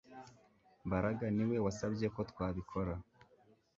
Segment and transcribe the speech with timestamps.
[0.87, 2.93] Mbaraga niwe wasabye ko twabikora